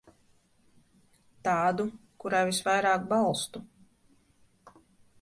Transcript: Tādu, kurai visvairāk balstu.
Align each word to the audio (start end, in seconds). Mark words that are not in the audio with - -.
Tādu, 1.49 1.87
kurai 2.25 2.41
visvairāk 2.51 3.09
balstu. 3.15 3.65